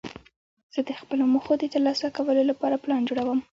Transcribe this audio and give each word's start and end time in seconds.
زه 0.73 0.79
د 0.87 0.91
خپلو 0.99 1.23
موخو 1.33 1.53
د 1.59 1.63
ترلاسه 1.73 2.07
کولو 2.15 2.41
له 2.49 2.53
پاره 2.59 2.77
پلان 2.83 3.01
جوړوم. 3.09 3.39